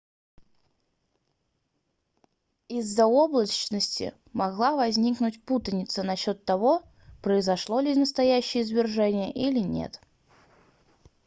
[2.71, 6.81] иза-за облачности могла возникнуть путаница насчёт того
[7.21, 10.01] произошло ли настоящее извержение или нет